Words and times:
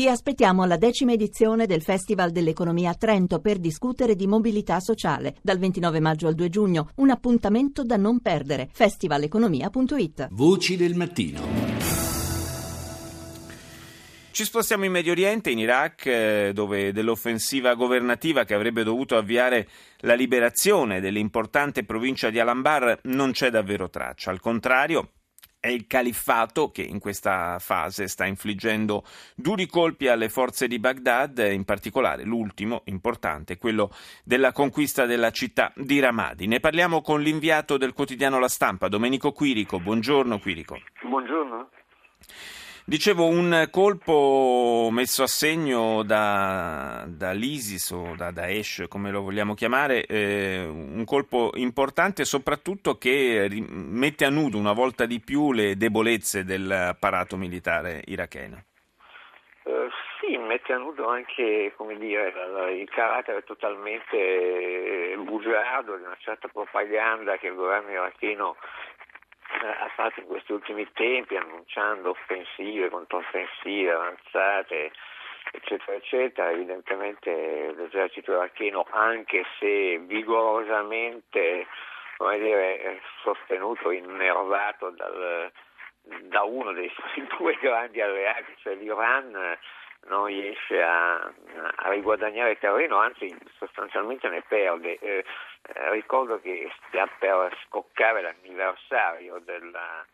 Vi 0.00 0.06
aspettiamo 0.06 0.62
alla 0.62 0.76
decima 0.76 1.10
edizione 1.10 1.66
del 1.66 1.82
Festival 1.82 2.30
dell'Economia 2.30 2.90
a 2.90 2.94
Trento 2.94 3.40
per 3.40 3.58
discutere 3.58 4.14
di 4.14 4.28
mobilità 4.28 4.78
sociale 4.78 5.34
dal 5.42 5.58
29 5.58 5.98
maggio 5.98 6.28
al 6.28 6.36
2 6.36 6.48
giugno. 6.48 6.90
Un 6.98 7.10
appuntamento 7.10 7.82
da 7.82 7.96
non 7.96 8.20
perdere. 8.20 8.68
festivaleconomia.it. 8.70 10.28
Voci 10.30 10.76
del 10.76 10.94
mattino. 10.94 11.40
Ci 14.30 14.44
spostiamo 14.44 14.84
in 14.84 14.92
Medio 14.92 15.10
Oriente, 15.10 15.50
in 15.50 15.58
Iraq, 15.58 16.06
eh, 16.06 16.50
dove 16.54 16.92
dell'offensiva 16.92 17.74
governativa 17.74 18.44
che 18.44 18.54
avrebbe 18.54 18.84
dovuto 18.84 19.16
avviare 19.16 19.66
la 20.02 20.14
liberazione 20.14 21.00
dell'importante 21.00 21.82
provincia 21.82 22.30
di 22.30 22.38
Al-Anbar 22.38 23.00
non 23.02 23.32
c'è 23.32 23.50
davvero 23.50 23.90
traccia. 23.90 24.30
Al 24.30 24.38
contrario, 24.38 25.14
è 25.60 25.68
il 25.68 25.86
califfato 25.86 26.70
che 26.70 26.82
in 26.82 26.98
questa 26.98 27.58
fase 27.58 28.06
sta 28.08 28.26
infliggendo 28.26 29.04
duri 29.34 29.66
colpi 29.66 30.08
alle 30.08 30.28
forze 30.28 30.68
di 30.68 30.78
Baghdad, 30.78 31.38
in 31.38 31.64
particolare 31.64 32.24
l'ultimo 32.24 32.82
importante, 32.84 33.58
quello 33.58 33.90
della 34.24 34.52
conquista 34.52 35.06
della 35.06 35.30
città 35.30 35.72
di 35.74 35.98
Ramadi. 35.98 36.46
Ne 36.46 36.60
parliamo 36.60 37.00
con 37.00 37.20
l'inviato 37.20 37.76
del 37.76 37.92
quotidiano 37.92 38.38
La 38.38 38.48
Stampa, 38.48 38.88
Domenico 38.88 39.32
Quirico. 39.32 39.80
Buongiorno 39.80 40.38
Quirico. 40.38 40.78
Buongiorno. 41.02 41.70
Dicevo, 42.88 43.26
un 43.26 43.68
colpo 43.70 44.88
messo 44.90 45.22
a 45.22 45.26
segno 45.26 46.02
da, 46.04 47.04
dall'ISIS 47.06 47.90
o 47.90 48.14
da 48.16 48.30
Daesh, 48.30 48.86
come 48.88 49.10
lo 49.10 49.20
vogliamo 49.20 49.52
chiamare, 49.52 50.06
eh, 50.06 50.64
un 50.64 51.04
colpo 51.04 51.50
importante 51.56 52.24
soprattutto 52.24 52.96
che 52.96 53.46
mette 53.68 54.24
a 54.24 54.30
nudo 54.30 54.56
una 54.56 54.72
volta 54.72 55.04
di 55.04 55.20
più 55.20 55.52
le 55.52 55.76
debolezze 55.76 56.44
dell'apparato 56.44 57.36
militare 57.36 58.00
iracheno. 58.06 58.64
Uh, 59.64 59.90
sì, 60.18 60.38
mette 60.38 60.72
a 60.72 60.78
nudo 60.78 61.08
anche 61.08 61.74
dire, 61.98 62.32
il 62.72 62.88
carattere 62.88 63.42
totalmente 63.42 65.14
bugiardo 65.18 65.94
di 65.94 66.04
una 66.04 66.16
certa 66.18 66.48
propaganda 66.48 67.36
che 67.36 67.48
il 67.48 67.54
governo 67.54 67.90
iracheno 67.90 68.56
ha 69.66 69.88
fatto 69.94 70.20
in 70.20 70.26
questi 70.26 70.52
ultimi 70.52 70.86
tempi 70.92 71.36
annunciando 71.36 72.10
offensive, 72.10 72.88
controffensive, 72.90 73.92
avanzate, 73.92 74.92
eccetera, 75.52 75.96
eccetera. 75.96 76.50
Evidentemente 76.50 77.72
l'esercito 77.76 78.32
iracheno, 78.32 78.86
anche 78.90 79.44
se 79.58 79.98
vigorosamente 79.98 81.66
dire, 82.38 83.00
sostenuto, 83.22 83.90
innervato 83.90 84.90
dal, 84.90 85.50
da 86.22 86.42
uno 86.42 86.72
dei 86.72 86.90
suoi 86.90 87.26
due 87.38 87.56
grandi 87.60 88.00
alleati, 88.00 88.54
cioè 88.62 88.74
l'Iran, 88.74 89.56
non 90.06 90.26
riesce 90.26 90.82
a, 90.82 91.16
a 91.16 91.88
riguadagnare 91.90 92.58
terreno, 92.58 92.98
anzi 92.98 93.34
sostanzialmente 93.58 94.28
ne 94.28 94.42
perde. 94.46 94.98
Eh, 94.98 95.24
eh, 95.62 95.90
ricordo 95.90 96.40
che 96.40 96.70
sta 96.86 97.08
per 97.18 97.56
scoccare 97.66 98.22
l'anniversario 98.22 99.40
della, 99.44 100.04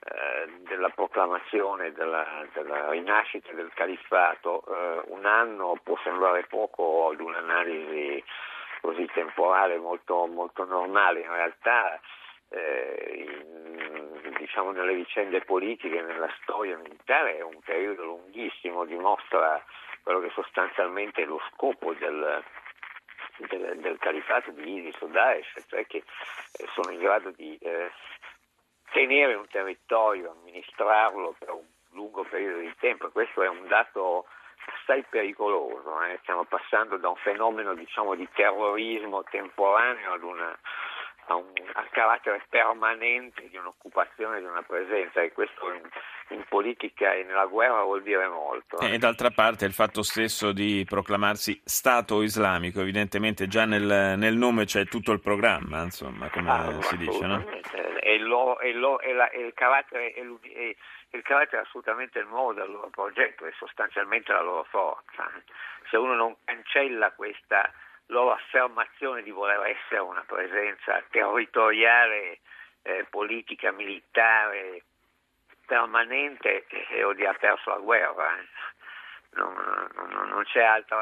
eh, 0.00 0.48
della 0.68 0.88
proclamazione 0.90 1.92
della, 1.92 2.46
della, 2.52 2.90
rinascita 2.90 3.52
del 3.52 3.70
califfato. 3.74 4.62
Eh, 4.66 5.02
un 5.06 5.24
anno 5.24 5.78
può 5.82 5.98
sembrare 6.02 6.44
poco 6.44 7.10
ad 7.10 7.20
un'analisi 7.20 8.22
così 8.80 9.06
temporale 9.12 9.78
molto, 9.78 10.26
molto 10.26 10.64
normale, 10.64 11.20
in 11.20 11.30
realtà 11.30 12.00
eh, 12.50 13.26
in, 13.26 13.99
diciamo 14.40 14.72
nelle 14.72 14.94
vicende 14.94 15.42
politiche, 15.42 16.00
nella 16.00 16.32
storia 16.42 16.76
militare 16.78 17.36
è 17.36 17.42
un 17.42 17.60
periodo 17.60 18.04
lunghissimo, 18.04 18.84
dimostra 18.86 19.62
quello 20.02 20.20
che 20.20 20.30
sostanzialmente 20.30 21.22
è 21.22 21.26
lo 21.26 21.40
scopo 21.52 21.92
del, 21.92 22.42
del, 23.36 23.78
del 23.80 23.98
califato 23.98 24.50
di 24.52 24.78
ISIS 24.78 25.00
o 25.02 25.06
Daesh, 25.06 25.66
cioè 25.68 25.86
che 25.86 25.98
eh, 25.98 26.68
sono 26.72 26.90
in 26.90 27.00
grado 27.00 27.30
di 27.32 27.56
eh, 27.60 27.90
tenere 28.92 29.34
un 29.34 29.46
territorio, 29.46 30.32
amministrarlo 30.32 31.34
per 31.38 31.50
un 31.50 31.66
lungo 31.92 32.24
periodo 32.24 32.60
di 32.60 32.74
tempo. 32.78 33.10
Questo 33.10 33.42
è 33.42 33.48
un 33.48 33.66
dato 33.68 34.26
assai 34.64 35.04
pericoloso. 35.08 36.02
Eh. 36.02 36.18
Stiamo 36.22 36.44
passando 36.44 36.96
da 36.96 37.08
un 37.08 37.16
fenomeno 37.16 37.74
diciamo, 37.74 38.14
di 38.14 38.28
terrorismo 38.32 39.22
temporaneo 39.24 40.12
ad 40.14 40.22
una 40.22 40.58
a 41.30 41.36
un 41.36 41.52
a 41.72 41.86
carattere 41.90 42.42
permanente 42.48 43.48
di 43.48 43.56
un'occupazione, 43.56 44.40
di 44.40 44.46
una 44.46 44.62
presenza 44.62 45.22
e 45.22 45.32
questo 45.32 45.72
in, 45.72 45.88
in, 46.30 46.44
politica 46.48 47.12
e 47.12 47.22
nella 47.22 47.46
guerra 47.46 47.82
vuol 47.82 48.02
dire 48.02 48.26
molto. 48.28 48.78
E 48.80 48.98
d'altra 48.98 49.30
parte 49.30 49.64
il 49.66 49.72
fatto 49.72 50.02
stesso 50.02 50.52
di 50.52 50.84
proclamarsi 50.88 51.60
Stato 51.64 52.22
islamico, 52.22 52.80
evidentemente 52.80 53.46
già 53.46 53.64
nel, 53.64 54.16
nel 54.18 54.36
nome 54.36 54.64
c'è 54.64 54.84
tutto 54.86 55.12
il 55.12 55.20
programma, 55.20 55.82
insomma, 55.82 56.28
come 56.30 56.50
ah, 56.50 56.82
si 56.82 56.96
dice, 56.96 57.26
no? 57.26 57.44
E, 58.00 58.18
lo, 58.18 58.58
e, 58.58 58.72
lo, 58.72 59.00
e, 59.00 59.12
la, 59.12 59.30
e 59.30 59.40
il 59.40 59.54
carattere 59.54 60.12
è, 60.12 60.20
il 60.20 61.22
carattere 61.22 61.62
assolutamente 61.62 62.22
nuovo 62.22 62.52
del 62.52 62.70
loro 62.70 62.88
progetto 62.88 63.46
è 63.46 63.52
sostanzialmente 63.56 64.32
la 64.32 64.42
loro 64.42 64.64
forza. 64.64 65.30
Se 65.88 65.96
uno 65.96 66.14
non 66.14 66.36
cancella 66.44 67.12
questa 67.12 67.70
loro 68.10 68.32
affermazione 68.32 69.22
di 69.22 69.30
voler 69.30 69.60
essere 69.66 70.00
una 70.00 70.24
presenza 70.26 71.02
territoriale, 71.10 72.40
eh, 72.82 73.06
politica, 73.08 73.72
militare 73.72 74.82
permanente 75.66 76.66
e 76.66 77.04
o 77.04 77.12
di 77.12 77.24
ha 77.24 77.32
perso 77.34 77.70
la 77.70 77.78
guerra. 77.78 78.38
Eh 78.38 78.46
non, 79.32 79.52
non, 79.94 80.28
non, 80.28 80.42
c'è 80.44 80.62
altra, 80.62 80.96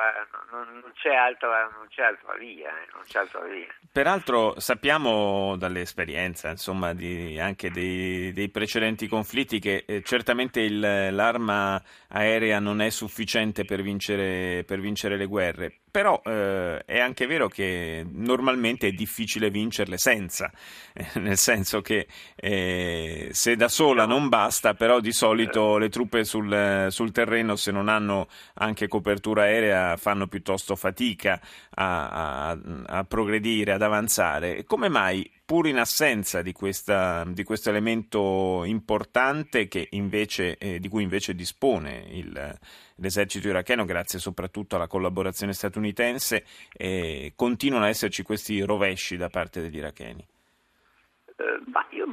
non, 0.50 0.92
c'è 0.94 1.14
altra, 1.14 1.70
non, 1.74 1.86
c'è 1.88 2.02
altra, 2.02 2.34
via, 2.36 2.68
eh, 2.68 2.86
c'è 3.06 3.20
altra 3.20 3.40
via. 3.44 3.66
Peraltro 3.90 4.60
sappiamo 4.60 5.56
dall'esperienza 5.56 6.50
insomma, 6.50 6.92
di, 6.92 7.38
anche 7.40 7.70
dei, 7.70 8.32
dei, 8.32 8.50
precedenti 8.50 9.08
conflitti 9.08 9.58
che 9.58 9.84
eh, 9.86 10.02
certamente 10.02 10.60
il, 10.60 10.78
l'arma 11.14 11.82
aerea 12.08 12.58
non 12.58 12.82
è 12.82 12.90
sufficiente 12.90 13.64
per 13.64 13.80
vincere, 13.80 14.62
per 14.64 14.80
vincere 14.80 15.16
le 15.16 15.26
guerre, 15.26 15.78
però 15.90 16.20
eh, 16.24 16.84
è 16.84 16.98
anche 16.98 17.26
vero 17.26 17.48
che 17.48 18.04
normalmente 18.10 18.88
è 18.88 18.92
difficile 18.92 19.50
vincerle 19.50 19.98
senza, 19.98 20.50
eh, 20.92 21.06
nel 21.20 21.36
senso 21.36 21.80
che 21.80 22.06
eh, 22.36 23.28
se 23.32 23.56
da 23.56 23.68
sola 23.68 24.06
non 24.06 24.28
basta, 24.28 24.74
però 24.74 25.00
di 25.00 25.12
solito 25.12 25.78
le 25.78 25.88
truppe 25.88 26.24
sul, 26.24 26.86
sul 26.90 27.12
terreno 27.12 27.56
se 27.56 27.70
non 27.70 27.88
hanno 27.88 28.28
anche 28.54 28.88
copertura 28.88 29.42
aerea 29.42 29.96
fanno 29.96 30.26
piuttosto 30.26 30.76
fatica 30.76 31.40
a, 31.70 32.08
a, 32.50 32.58
a 32.86 33.04
progredire, 33.04 33.72
ad 33.72 33.82
avanzare. 33.82 34.64
Come 34.64 34.88
mai, 34.88 35.30
pur 35.48 35.66
in 35.66 35.78
assenza 35.78 36.42
di, 36.42 36.52
questa, 36.52 37.24
di 37.26 37.42
questo 37.42 37.70
elemento 37.70 38.64
importante 38.66 39.66
invece, 39.92 40.58
eh, 40.58 40.78
di 40.78 40.90
cui 40.90 41.02
invece 41.02 41.34
dispone 41.34 42.04
il, 42.10 42.54
l'esercito 42.96 43.48
iracheno, 43.48 43.86
grazie 43.86 44.18
soprattutto 44.18 44.76
alla 44.76 44.86
collaborazione 44.86 45.54
statunitense, 45.54 46.44
eh, 46.76 47.32
continuano 47.34 47.86
a 47.86 47.88
esserci 47.88 48.22
questi 48.22 48.60
rovesci 48.60 49.16
da 49.16 49.30
parte 49.30 49.62
degli 49.62 49.78
iracheni? 49.78 50.20
Eh, 50.20 51.60
ma 51.72 51.86
io 51.92 52.04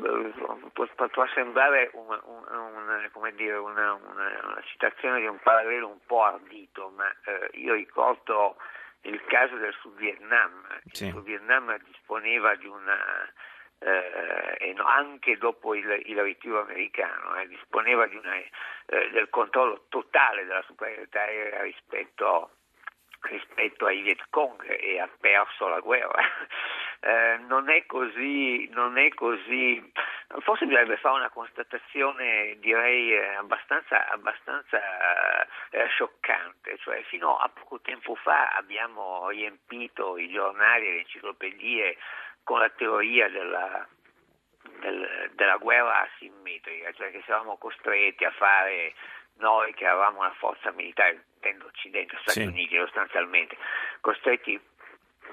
può, 0.72 0.88
può 0.96 1.26
sembrare 1.34 1.92
una, 1.94 2.18
una, 2.24 3.32
dire, 3.32 3.58
una, 3.58 3.96
una, 3.96 4.62
citazione 4.72 5.20
di 5.20 5.28
un 5.28 5.40
parallelo 5.44 5.90
un 5.90 6.00
po' 6.08 6.24
ardito, 6.24 6.90
ma 6.96 7.12
eh, 7.26 7.50
io 7.58 7.74
ricordo 7.74 8.56
il 9.06 9.24
caso 9.26 9.56
del 9.58 9.74
Sud 9.82 9.96
Vietnam. 9.96 10.66
Sì. 10.92 11.06
Il 11.06 11.12
Sud 11.12 11.24
Vietnam 11.24 11.78
disponeva 11.84 12.56
di 12.56 12.68
una 12.68 12.98
eh, 13.80 14.74
no, 14.74 14.86
anche 14.86 15.38
dopo 15.38 15.76
il, 15.76 16.02
il, 16.06 16.22
ritiro 16.22 16.62
americano, 16.62 17.36
eh, 17.36 17.48
disponeva 17.48 18.08
una, 18.12 18.36
eh, 18.36 19.10
del 19.12 19.30
controllo 19.30 19.86
totale 19.90 20.46
della 20.46 20.64
superiorità 20.64 21.22
aerea 21.22 21.62
rispetto, 21.62 22.50
rispetto 23.22 23.86
ai 23.86 24.02
Viet 24.02 24.26
Cong 24.30 24.64
e 24.68 25.00
ha 25.00 25.10
perso 25.20 25.68
la 25.68 25.80
guerra. 25.80 26.22
Eh, 27.06 27.38
non, 27.48 27.70
è 27.70 27.86
così, 27.86 28.68
non 28.72 28.98
è 28.98 29.10
così, 29.10 29.92
forse 30.40 30.66
bisognerebbe 30.66 30.98
fare 30.98 31.16
una 31.16 31.30
constatazione 31.30 32.58
direi 32.60 33.14
eh, 33.14 33.36
abbastanza, 33.36 34.10
abbastanza 34.10 34.80
eh, 35.70 35.88
scioccante, 35.88 36.78
cioè 36.80 37.04
fino 37.04 37.38
a 37.38 37.50
poco 37.50 37.80
tempo 37.82 38.16
fa 38.16 38.50
abbiamo 38.50 39.30
riempito 39.30 40.18
i 40.18 40.30
giornali 40.30 40.88
e 40.88 40.92
le 40.92 41.00
enciclopedie 41.00 41.98
con 42.44 42.60
la 42.60 42.70
teoria 42.70 43.30
della, 43.30 43.88
del, 44.80 45.32
della 45.34 45.58
guerra 45.58 46.02
asimmetrica, 46.02 46.92
cioè 46.94 47.12
che 47.12 47.22
siamo 47.26 47.58
costretti 47.58 48.26
a 48.26 48.32
fare 48.32 48.94
noi 49.38 49.74
che 49.74 49.86
avevamo 49.86 50.20
una 50.20 50.34
forza 50.34 50.72
militare, 50.72 51.26
intendo 51.36 51.66
Occidente, 51.66 52.18
Stati 52.22 52.42
sì. 52.42 52.46
Uniti 52.48 52.78
sostanzialmente, 52.78 53.58
costretti 54.02 54.60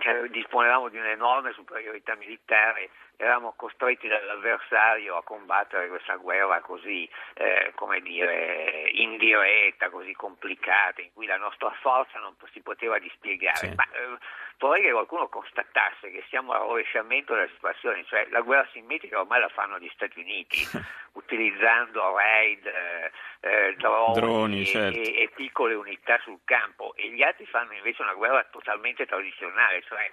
cioè, 0.03 0.29
disponevamo 0.29 0.89
di 0.89 0.99
un'enorme 0.99 1.53
superiorità 1.53 2.17
militare, 2.17 2.91
eravamo 3.17 3.55
costretti 3.57 4.09
dall'avversario 4.09 5.17
a 5.17 5.23
combattere 5.23 5.87
questa 5.87 6.17
guerra 6.17 6.61
così, 6.61 7.09
eh, 7.35 7.71
come 7.77 8.01
dire, 8.01 8.91
indiretta, 8.95 9.91
così 9.91 10.13
complicata, 10.15 11.01
in 11.03 11.13
cui 11.13 11.27
la 11.27 11.37
nostra 11.37 11.71
forza 11.81 12.19
non 12.19 12.35
si 12.51 12.61
poteva 12.63 12.99
dispiegare. 12.99 13.69
Sì. 13.69 13.75
Ma, 13.77 13.85
eh, 13.85 14.19
vorrei 14.59 14.83
che 14.83 14.93
qualcuno 14.93 15.29
constatasse 15.29 16.11
che 16.11 16.25
siamo 16.29 16.53
al 16.53 16.61
rovesciamento 16.61 17.35
della 17.35 17.49
situazione, 17.49 18.05
cioè 18.05 18.27
la 18.31 18.41
guerra 18.41 18.69
simmetrica 18.73 19.21
ormai 19.21 19.41
la 19.41 19.49
fanno 19.49 19.79
gli 19.79 19.91
Stati 19.95 20.21
Uniti, 20.21 20.67
utilizzando 21.13 22.17
raid, 22.17 22.67
eh, 22.67 23.11
eh, 23.41 23.75
droni, 23.77 24.21
droni 24.21 24.67
certo. 24.67 24.99
e, 24.99 25.23
e, 25.23 25.31
piccole 25.35 25.75
unità 25.75 26.19
sul 26.23 26.41
campo, 26.45 26.95
e 26.95 27.11
gli 27.11 27.23
altri 27.23 27.47
fanno 27.47 27.73
invece 27.73 28.03
una 28.03 28.15
guerra 28.15 28.45
totalmente 28.51 29.07
tradizionale, 29.07 29.83
cioè 29.83 30.11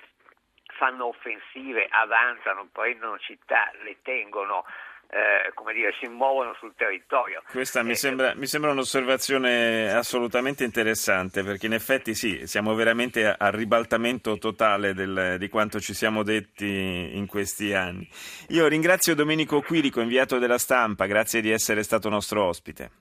fanno 0.77 1.07
offensive, 1.07 1.87
avanzano, 1.89 2.69
prendono 2.71 3.17
città, 3.19 3.71
le 3.83 3.97
tengono 4.01 4.65
eh, 5.11 5.51
come 5.55 5.73
dire, 5.73 5.91
si 5.99 6.07
muovono 6.07 6.55
sul 6.59 6.73
territorio. 6.75 7.41
Questa 7.49 7.81
mi, 7.81 7.91
eh, 7.91 7.95
sembra, 7.95 8.33
mi, 8.35 8.45
sembra, 8.45 8.71
un'osservazione 8.71 9.91
assolutamente 9.91 10.63
interessante 10.63 11.43
perché 11.43 11.65
in 11.65 11.73
effetti 11.73 12.13
sì, 12.13 12.45
siamo 12.45 12.75
veramente 12.75 13.25
al 13.25 13.51
ribaltamento 13.51 14.37
totale 14.37 14.93
del, 14.93 15.37
di 15.39 15.49
quanto 15.49 15.79
ci 15.79 15.95
siamo 15.95 16.21
detti 16.21 17.11
in 17.13 17.25
questi 17.25 17.73
anni. 17.73 18.07
Io 18.49 18.67
ringrazio 18.67 19.15
Domenico 19.15 19.61
Quirico, 19.61 19.99
inviato 19.99 20.37
della 20.37 20.59
stampa, 20.59 21.07
grazie 21.07 21.41
di 21.41 21.49
essere 21.49 21.81
stato 21.81 22.07
nostro 22.09 22.45
ospite. 22.45 22.91